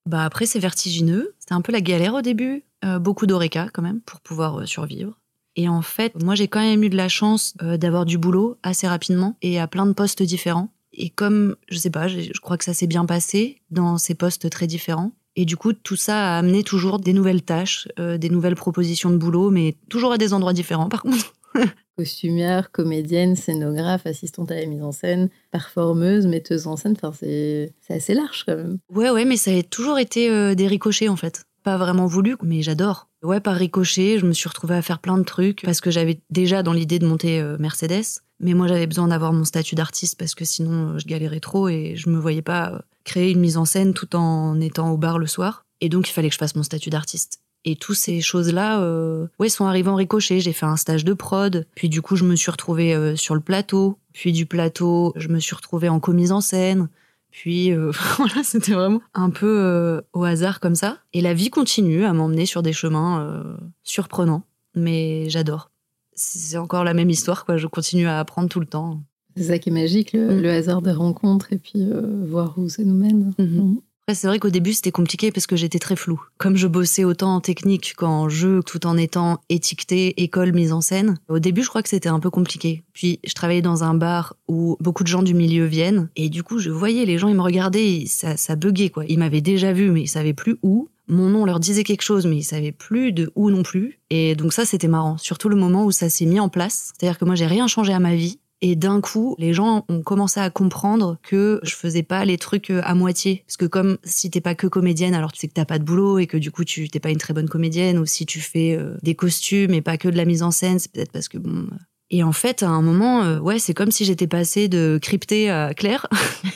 [0.08, 1.34] Bah après, c'est vertigineux.
[1.38, 2.64] C'était un peu la galère au début.
[2.84, 5.18] Euh, beaucoup d'oreca quand même pour pouvoir survivre.
[5.54, 8.88] Et en fait, moi, j'ai quand même eu de la chance d'avoir du boulot assez
[8.88, 10.71] rapidement et à plein de postes différents.
[10.92, 14.48] Et comme, je sais pas, je crois que ça s'est bien passé dans ces postes
[14.50, 15.12] très différents.
[15.34, 19.10] Et du coup, tout ça a amené toujours des nouvelles tâches, euh, des nouvelles propositions
[19.10, 21.34] de boulot, mais toujours à des endroits différents par contre.
[21.96, 27.72] Costumière, comédienne, scénographe, assistante à la mise en scène, performeuse, metteuse en scène, enfin, c'est
[27.90, 28.78] assez large quand même.
[28.90, 31.44] Ouais, ouais, mais ça a toujours été euh, des ricochets en fait.
[31.62, 33.08] Pas vraiment voulu, mais j'adore.
[33.22, 36.20] Ouais, par ricochet, je me suis retrouvée à faire plein de trucs parce que j'avais
[36.30, 38.20] déjà dans l'idée de monter euh, Mercedes.
[38.42, 41.94] Mais moi, j'avais besoin d'avoir mon statut d'artiste parce que sinon, je galérais trop et
[41.96, 45.28] je me voyais pas créer une mise en scène tout en étant au bar le
[45.28, 45.64] soir.
[45.80, 47.40] Et donc, il fallait que je fasse mon statut d'artiste.
[47.64, 50.40] Et toutes ces choses-là, euh, ouais, sont arrivées en ricochet.
[50.40, 53.36] J'ai fait un stage de prod, puis du coup, je me suis retrouvée euh, sur
[53.36, 53.98] le plateau.
[54.12, 56.88] Puis du plateau, je me suis retrouvée en commise en scène.
[57.30, 60.98] Puis euh, voilà, c'était vraiment un peu euh, au hasard comme ça.
[61.12, 64.42] Et la vie continue à m'emmener sur des chemins surprenants,
[64.74, 65.71] mais j'adore.
[66.14, 67.56] C'est encore la même histoire, quoi.
[67.56, 69.02] Je continue à apprendre tout le temps.
[69.36, 70.44] C'est ça qui est magique, le, mm.
[70.46, 73.32] hasard des rencontres et puis euh, voir où ça nous mène.
[73.38, 73.62] Mm-hmm.
[73.62, 73.80] Mm.
[74.04, 76.20] Après, c'est vrai qu'au début, c'était compliqué parce que j'étais très floue.
[76.36, 80.80] Comme je bossais autant en technique qu'en jeu, tout en étant étiquetée, école, mise en
[80.80, 82.82] scène, au début, je crois que c'était un peu compliqué.
[82.94, 86.08] Puis, je travaillais dans un bar où beaucoup de gens du milieu viennent.
[86.16, 89.04] Et du coup, je voyais les gens, ils me regardaient, ça, ça buguait, quoi.
[89.06, 90.88] Ils m'avaient déjà vu, mais ils savaient plus où.
[91.08, 94.00] Mon nom leur disait quelque chose, mais ils savaient plus de où non plus.
[94.10, 95.18] Et donc ça, c'était marrant.
[95.18, 96.92] Surtout le moment où ça s'est mis en place.
[96.94, 98.38] C'est-à-dire que moi, j'ai rien changé à ma vie.
[98.64, 102.70] Et d'un coup, les gens ont commencé à comprendre que je faisais pas les trucs
[102.70, 103.42] euh, à moitié.
[103.44, 105.84] Parce que comme si t'es pas que comédienne, alors tu sais que t'as pas de
[105.84, 107.98] boulot et que du coup tu t'es pas une très bonne comédienne.
[107.98, 110.78] Ou si tu fais euh, des costumes et pas que de la mise en scène,
[110.78, 111.64] c'est peut-être parce que bon.
[111.72, 111.76] Euh.
[112.10, 115.72] Et en fait, à un moment, ouais, c'est comme si j'étais passée de crypté à
[115.72, 116.06] clair.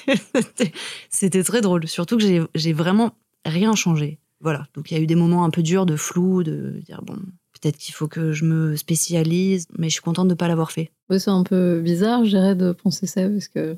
[1.10, 1.88] C'était très drôle.
[1.88, 3.12] Surtout que j'ai vraiment
[3.46, 4.18] rien changé.
[4.40, 4.66] Voilà.
[4.74, 7.16] Donc il y a eu des moments un peu durs de flou, de dire bon,
[7.60, 10.72] Peut-être qu'il faut que je me spécialise, mais je suis contente de ne pas l'avoir
[10.72, 10.90] fait.
[11.10, 13.76] c'est un peu bizarre, je dirais, de penser ça, parce que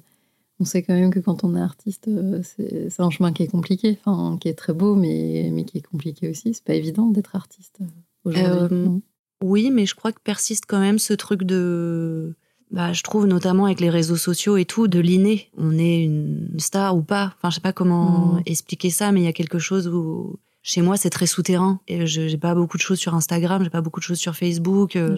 [0.59, 3.49] on sait quand même que quand on est artiste, euh, c'est un chemin qui est
[3.49, 6.55] compliqué, enfin, qui est très beau, mais, mais qui est compliqué aussi.
[6.55, 7.85] C'est pas évident d'être artiste euh,
[8.25, 8.79] aujourd'hui.
[8.79, 8.99] Euh,
[9.45, 12.35] oui, mais je crois que persiste quand même ce truc de.
[12.73, 15.51] Bah, je trouve notamment avec les réseaux sociaux et tout, de l'inné.
[15.57, 17.33] On est une star ou pas.
[17.37, 18.43] Enfin, je sais pas comment mmh.
[18.47, 21.81] expliquer ça, mais il y a quelque chose où chez moi, c'est très souterrain.
[21.89, 24.37] Et je n'ai pas beaucoup de choses sur Instagram, j'ai pas beaucoup de choses sur
[24.37, 24.97] Facebook.
[24.97, 25.17] Euh.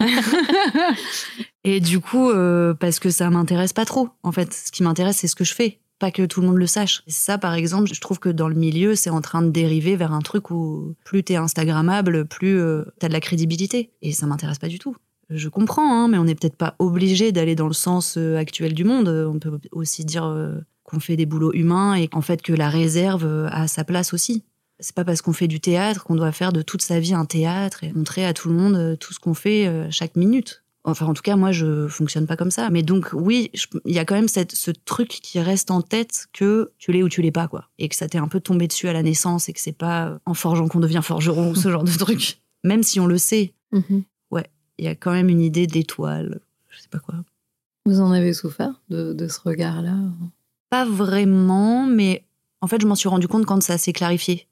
[1.64, 4.10] et du coup, euh, parce que ça m'intéresse pas trop.
[4.22, 5.80] En fait, ce qui m'intéresse, c'est ce que je fais.
[5.98, 7.02] Pas que tout le monde le sache.
[7.06, 9.96] Et ça, par exemple, je trouve que dans le milieu, c'est en train de dériver
[9.96, 13.92] vers un truc où plus t'es Instagrammable, plus euh, t'as de la crédibilité.
[14.02, 14.94] Et ça m'intéresse pas du tout.
[15.30, 18.84] Je comprends, hein, mais on n'est peut-être pas obligé d'aller dans le sens actuel du
[18.84, 19.08] monde.
[19.08, 23.48] On peut aussi dire qu'on fait des boulots humains et en fait que la réserve
[23.50, 24.44] a sa place aussi.
[24.78, 27.24] C'est pas parce qu'on fait du théâtre qu'on doit faire de toute sa vie un
[27.24, 30.62] théâtre et montrer à tout le monde euh, tout ce qu'on fait euh, chaque minute.
[30.84, 32.70] Enfin, en tout cas, moi, je fonctionne pas comme ça.
[32.70, 33.50] Mais donc, oui,
[33.84, 37.02] il y a quand même cette, ce truc qui reste en tête que tu l'es
[37.02, 37.68] ou tu l'es pas, quoi.
[37.78, 40.20] Et que ça t'est un peu tombé dessus à la naissance et que c'est pas
[40.26, 42.40] en forgeant qu'on devient forgeron ou ce genre de truc.
[42.64, 43.52] Même si on le sait.
[43.72, 44.04] Mhm.
[44.30, 46.40] Ouais, il y a quand même une idée d'étoile.
[46.70, 47.16] Je sais pas quoi.
[47.84, 49.96] Vous en avez souffert de, de ce regard-là?
[50.70, 52.24] Pas vraiment, mais
[52.60, 54.46] en fait, je m'en suis rendu compte quand ça s'est clarifié.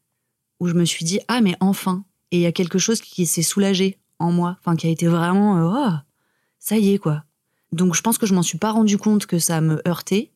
[0.60, 2.04] Où je me suis dit, ah, mais enfin.
[2.30, 4.56] Et il y a quelque chose qui s'est soulagé en moi.
[4.60, 5.94] Enfin, qui a été vraiment, euh, oh,
[6.58, 7.24] ça y est, quoi.
[7.72, 10.30] Donc, je pense que je m'en suis pas rendu compte que ça me heurtait.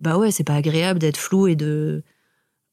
[0.00, 2.02] Bah ouais, c'est pas agréable d'être flou et de.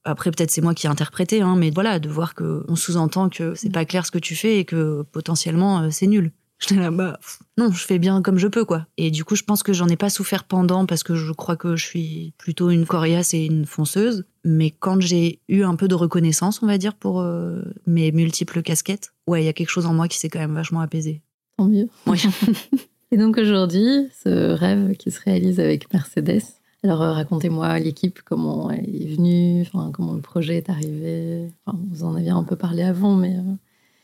[0.05, 3.53] Après, peut-être c'est moi qui ai interprété, hein, mais voilà, de voir qu'on sous-entend que
[3.55, 6.31] c'est pas clair ce que tu fais et que potentiellement euh, c'est nul.
[6.59, 7.19] J'étais là, bah,
[7.57, 8.87] non, je fais bien comme je peux, quoi.
[8.97, 11.55] Et du coup, je pense que j'en ai pas souffert pendant parce que je crois
[11.55, 14.25] que je suis plutôt une coriace et une fonceuse.
[14.43, 18.63] Mais quand j'ai eu un peu de reconnaissance, on va dire, pour euh, mes multiples
[18.63, 21.21] casquettes, ouais, il y a quelque chose en moi qui s'est quand même vachement apaisé.
[21.57, 21.89] Tant mieux.
[22.07, 22.23] Oui.
[23.11, 26.41] et donc aujourd'hui, ce rêve qui se réalise avec Mercedes.
[26.83, 31.51] Alors euh, racontez-moi l'équipe, comment elle est venue, enfin, comment le projet est arrivé.
[31.65, 33.53] Enfin, vous en aviez un peu parlé avant, mais euh,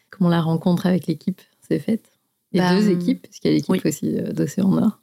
[0.09, 2.12] comment la rencontre avec l'équipe s'est faite?
[2.53, 4.99] Il y a deux bah, équipes, parce qu'il y a l'équipe aussi euh, d'Océan Nord.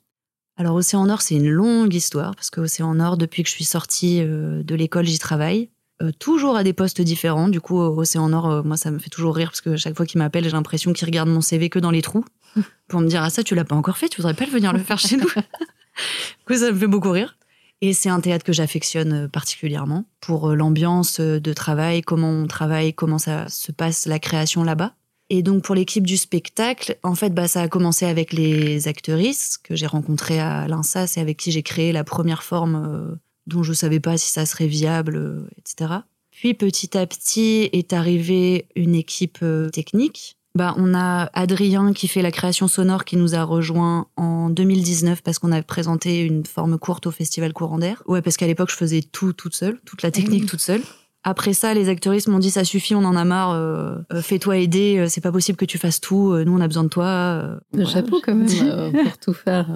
[0.56, 4.20] Alors Océan Nord, c'est une longue histoire, parce qu'Océan Nord, depuis que je suis sortie
[4.20, 5.70] euh, de l'école, j'y travaille.
[6.02, 7.48] Euh, toujours à des postes différents.
[7.48, 10.18] Du coup, Océan Nord, moi, ça me fait toujours rire, parce que chaque fois qu'il
[10.18, 12.24] m'appelle, j'ai l'impression qu'il regarde mon CV que dans les trous,
[12.88, 14.78] pour me dire, ah ça, tu l'as pas encore fait, tu voudrais pas venir le
[14.78, 15.28] faire chez nous?
[15.28, 17.36] du coup, ça me fait beaucoup rire.
[17.82, 23.16] Et c'est un théâtre que j'affectionne particulièrement pour l'ambiance de travail, comment on travaille, comment
[23.16, 24.92] ça se passe la création là-bas.
[25.30, 29.58] Et donc pour l'équipe du spectacle, en fait, bah, ça a commencé avec les actrices
[29.58, 33.14] que j'ai rencontrées à l'INSAS et avec qui j'ai créé la première forme euh,
[33.46, 36.00] dont je ne savais pas si ça serait viable, euh, etc.
[36.32, 40.36] Puis petit à petit est arrivée une équipe euh, technique.
[40.56, 45.22] Bah, on a Adrien qui fait la création sonore qui nous a rejoint en 2019
[45.22, 48.02] parce qu'on a présenté une forme courte au Festival Courant d'Air.
[48.06, 50.82] Ouais, parce qu'à l'époque, je faisais tout toute seule, toute la technique toute seule.
[51.22, 54.56] Après ça, les actrices m'ont dit ça suffit, on en a marre, euh, euh, fais-toi
[54.56, 57.60] aider, euh, c'est pas possible que tu fasses tout, nous on a besoin de toi.
[57.74, 59.68] Le chapeau quand même pour tout faire.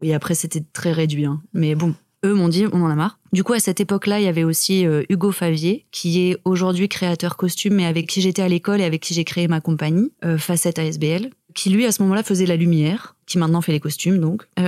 [0.00, 1.42] Oui, après c'était très réduit, hein.
[1.52, 3.18] mais bon, eux m'ont dit on en a marre.
[3.32, 7.36] Du coup, à cette époque-là, il y avait aussi Hugo Favier, qui est aujourd'hui créateur
[7.36, 10.78] costume, mais avec qui j'étais à l'école et avec qui j'ai créé ma compagnie, Facette
[10.78, 14.48] ASBL, qui lui à ce moment-là faisait la lumière, qui maintenant fait les costumes donc.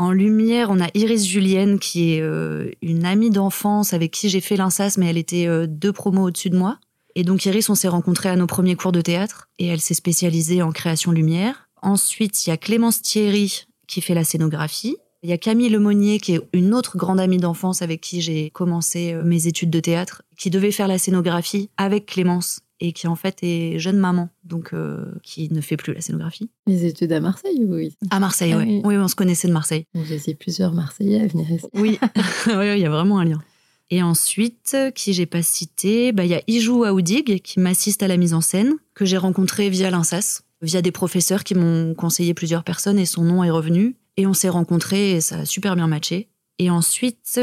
[0.00, 4.40] En lumière, on a Iris Julienne, qui est euh, une amie d'enfance avec qui j'ai
[4.40, 6.78] fait l'INSAS, mais elle était euh, deux promos au-dessus de moi.
[7.16, 9.94] Et donc Iris, on s'est rencontrés à nos premiers cours de théâtre et elle s'est
[9.94, 11.68] spécialisée en création lumière.
[11.82, 14.96] Ensuite, il y a Clémence Thierry qui fait la scénographie.
[15.24, 18.50] Il y a Camille Lemonnier qui est une autre grande amie d'enfance avec qui j'ai
[18.50, 23.06] commencé euh, mes études de théâtre, qui devait faire la scénographie avec Clémence et qui
[23.06, 26.50] en fait est jeune maman, donc euh, qui ne fait plus la scénographie.
[26.66, 27.94] Les études à Marseille, oui.
[28.10, 28.80] À Marseille, ah oui.
[28.84, 28.96] oui.
[28.96, 29.84] on se connaissait de Marseille.
[29.94, 31.66] J'ai plusieurs Marseillais à venir ici.
[31.74, 31.98] Oui,
[32.46, 33.42] il y a vraiment un lien.
[33.90, 38.08] Et ensuite, qui j'ai pas cité, bah, il y a Ijou Aoudig qui m'assiste à
[38.08, 42.34] la mise en scène, que j'ai rencontré via l'INSAS, via des professeurs qui m'ont conseillé
[42.34, 43.96] plusieurs personnes et son nom est revenu.
[44.16, 46.28] Et on s'est rencontrés et ça a super bien matché.
[46.58, 47.40] Et ensuite,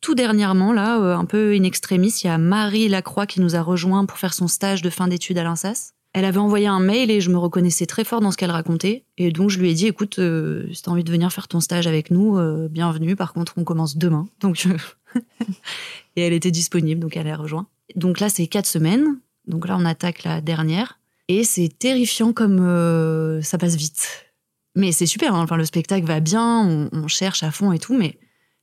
[0.00, 3.56] tout dernièrement, là, euh, un peu in extremis, il y a Marie Lacroix qui nous
[3.56, 5.92] a rejoint pour faire son stage de fin d'études à l'INSAS.
[6.12, 9.04] Elle avait envoyé un mail et je me reconnaissais très fort dans ce qu'elle racontait.
[9.18, 11.48] Et donc, je lui ai dit, écoute, euh, si tu as envie de venir faire
[11.48, 13.14] ton stage avec nous, euh, bienvenue.
[13.14, 14.28] Par contre, on commence demain.
[14.40, 14.66] Donc,
[16.16, 17.66] et elle était disponible, donc elle a rejoint.
[17.94, 19.18] Donc là, c'est quatre semaines.
[19.46, 20.98] Donc là, on attaque la dernière.
[21.28, 24.26] Et c'est terrifiant comme ça passe vite.
[24.74, 25.42] Mais c'est super, hein.
[25.42, 28.18] enfin, le spectacle va bien, on, on cherche à fond et tout, mais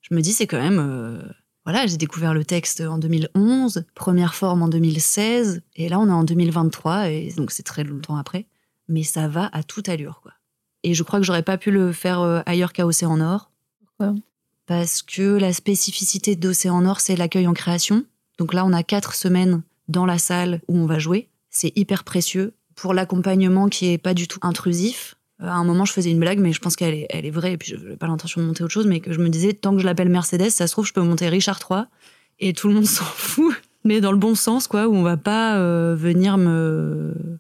[0.10, 0.80] je me dis, c'est quand même.
[0.80, 1.22] Euh,
[1.66, 6.12] voilà, j'ai découvert le texte en 2011, première forme en 2016, et là on est
[6.12, 8.46] en 2023, et donc c'est très longtemps après.
[8.88, 10.34] Mais ça va à toute allure, quoi.
[10.84, 13.50] Et je crois que j'aurais pas pu le faire euh, ailleurs qu'à Océan Nord.
[13.80, 14.14] Pourquoi?
[14.68, 18.06] Parce que la spécificité d'Océan Nord, c'est l'accueil en création.
[18.38, 21.30] Donc là, on a quatre semaines dans la salle où on va jouer.
[21.50, 25.16] C'est hyper précieux pour l'accompagnement qui est pas du tout intrusif.
[25.42, 27.32] Euh, à un moment, je faisais une blague, mais je pense qu'elle est, elle est
[27.32, 29.30] vraie, et puis je n'avais pas l'intention de monter autre chose, mais que je me
[29.30, 31.84] disais, tant que je l'appelle Mercedes, ça se trouve, je peux monter Richard III,
[32.40, 35.18] et tout le monde s'en fout, mais dans le bon sens, quoi, où on va
[35.18, 37.40] pas euh, venir me...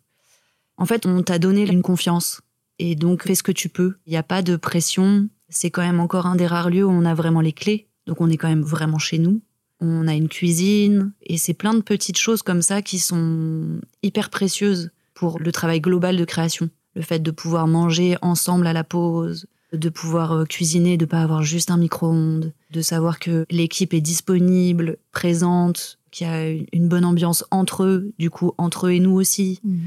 [0.77, 2.41] En fait, on t'a donné une confiance,
[2.79, 3.95] et donc fais ce que tu peux.
[4.05, 6.91] Il n'y a pas de pression, c'est quand même encore un des rares lieux où
[6.91, 9.41] on a vraiment les clés, donc on est quand même vraiment chez nous.
[9.79, 14.29] On a une cuisine, et c'est plein de petites choses comme ça qui sont hyper
[14.29, 18.83] précieuses pour le travail global de création le fait de pouvoir manger ensemble à la
[18.83, 23.93] pause, de pouvoir euh, cuisiner, de pas avoir juste un micro-ondes, de savoir que l'équipe
[23.93, 28.91] est disponible, présente, qu'il y a une bonne ambiance entre eux, du coup entre eux
[28.91, 29.59] et nous aussi.
[29.63, 29.79] Mhm.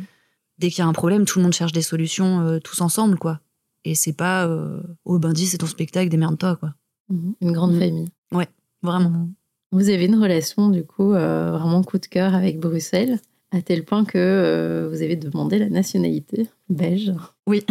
[0.59, 3.17] Dès qu'il y a un problème, tout le monde cherche des solutions euh, tous ensemble,
[3.19, 3.41] quoi.
[3.85, 6.75] Et c'est pas euh, oh ben dis c'est ton spectacle, démerde-toi, quoi.
[7.09, 7.35] Mhm.
[7.41, 7.81] Une grande Mhm.
[7.81, 8.09] famille.
[8.83, 9.09] Vraiment.
[9.11, 9.33] Mhm.
[9.73, 13.19] Vous avez une relation, du coup, euh, vraiment coup de cœur avec Bruxelles,
[13.51, 17.13] à tel point que euh, vous avez demandé la nationalité belge.
[17.47, 17.65] Oui.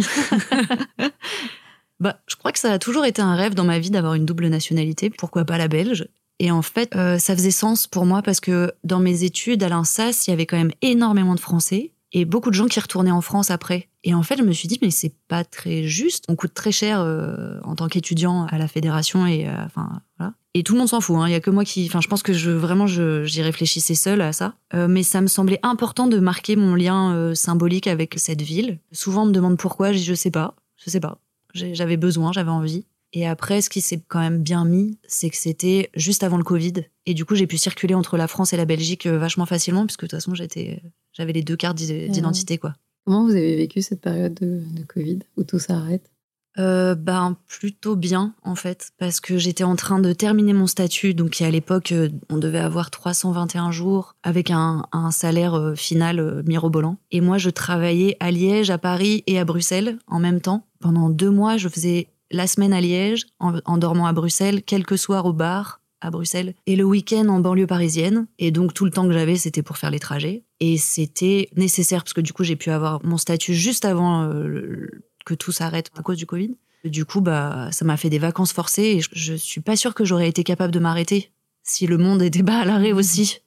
[2.00, 4.26] bah, je crois que ça a toujours été un rêve dans ma vie d'avoir une
[4.26, 5.10] double nationalité.
[5.10, 6.08] Pourquoi pas la belge
[6.40, 9.68] Et en fait, euh, ça faisait sens pour moi parce que dans mes études à
[9.68, 13.10] l'INSAS, il y avait quand même énormément de Français et beaucoup de gens qui retournaient
[13.10, 13.88] en France après.
[14.02, 16.24] Et en fait, je me suis dit, mais c'est pas très juste.
[16.28, 20.32] On coûte très cher euh, en tant qu'étudiant à la fédération et enfin voilà.
[20.58, 21.16] Et tout le monde s'en fout.
[21.16, 21.28] hein.
[21.28, 21.86] Il y a que moi qui.
[21.86, 24.54] Enfin, je pense que je vraiment je- j'y réfléchissais seule à ça.
[24.74, 28.78] Euh, mais ça me semblait important de marquer mon lien euh, symbolique avec cette ville.
[28.90, 29.92] Souvent, on me demande pourquoi.
[29.92, 30.56] Je dis, je sais pas.
[30.84, 31.20] Je sais pas.
[31.54, 32.86] J'ai- J'avais besoin, j'avais envie.
[33.12, 36.44] Et après, ce qui s'est quand même bien mis, c'est que c'était juste avant le
[36.44, 36.74] Covid.
[37.06, 39.86] Et du coup, j'ai pu circuler entre la France et la Belgique euh, vachement facilement,
[39.86, 42.74] puisque de toute façon, j'étais, j'avais les deux cartes d'i- d'identité, quoi.
[43.06, 46.10] Comment vous avez vécu cette période de, de Covid où tout s'arrête?
[46.58, 51.14] Euh, ben plutôt bien en fait parce que j'étais en train de terminer mon statut.
[51.14, 56.42] Donc à l'époque euh, on devait avoir 321 jours avec un, salaire euh, final euh,
[56.44, 56.96] mirobolant.
[57.10, 60.66] Et moi je travaillais à Liège, à Paris et à Bruxelles en même temps.
[60.80, 65.26] Pendant deux mois je faisais la semaine à Liège en, dormant à Bruxelles quelques soirs
[65.26, 68.26] au bar à Bruxelles et le week-end en banlieue parisienne.
[68.38, 70.44] Et donc tout le temps que j'avais c'était pour faire les trajets.
[70.60, 74.88] Et c'était nécessaire parce que du coup j'ai pu avoir mon statut juste avant euh,
[75.28, 76.54] que tout s'arrête à cause du Covid.
[76.84, 79.94] Du coup, bah, ça m'a fait des vacances forcées et je, je suis pas sûre
[79.94, 81.30] que j'aurais été capable de m'arrêter
[81.62, 83.40] si le monde était pas à l'arrêt aussi.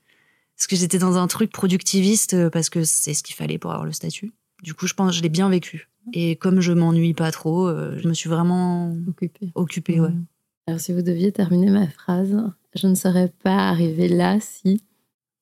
[0.57, 3.71] Parce que j'étais dans un truc productiviste euh, parce que c'est ce qu'il fallait pour
[3.71, 4.31] avoir le statut.
[4.61, 5.89] Du coup, je pense que je l'ai bien vécu.
[6.13, 9.51] Et comme je m'ennuie pas trop, euh, je me suis vraiment Occupé.
[9.55, 10.09] occupée, ouais.
[10.09, 10.25] Mhm.
[10.67, 12.37] Alors, si vous deviez terminer ma phrase,
[12.75, 14.83] je ne serais pas arrivée là si.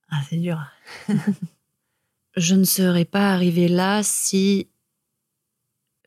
[0.10, 0.58] Ah, c'est dur.
[2.38, 4.68] je ne serais pas arrivée là si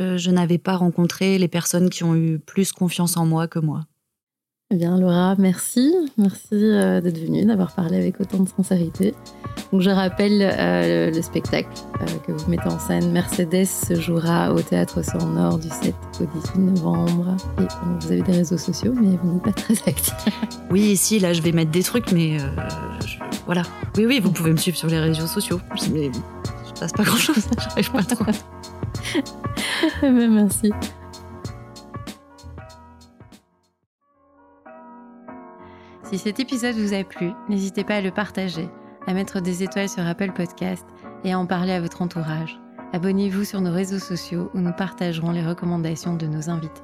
[0.03, 3.59] euh, je n'avais pas rencontré les personnes qui ont eu plus confiance en moi que
[3.59, 3.85] moi.
[4.75, 5.93] Eh bien, Laura, merci.
[6.17, 9.15] Merci euh, d'être venue, d'avoir parlé avec autant de sincérité.
[9.71, 11.69] Donc, je rappelle euh, le spectacle
[12.01, 13.13] euh, que vous mettez en scène.
[13.13, 17.37] Mercedes se jouera au Théâtre sur Nord du 7 au 18 novembre.
[17.59, 17.67] Et euh,
[18.01, 20.15] vous avez des réseaux sociaux, mais vous n'êtes pas très actifs.
[20.71, 23.63] Oui, si, là, je vais mettre des trucs, mais je- voilà.
[23.99, 25.61] Oui, oui, vous pouvez me suivre sur les réseaux sociaux.
[25.93, 28.25] Mais je passe pas grand-chose, j'arrive pas trop.
[30.03, 30.73] Merci.
[36.05, 38.69] Si cet épisode vous a plu, n'hésitez pas à le partager,
[39.07, 40.85] à mettre des étoiles sur Apple Podcast
[41.25, 42.61] et à en parler à votre entourage.
[42.93, 46.83] Abonnez-vous sur nos réseaux sociaux où nous partagerons les recommandations de nos invités.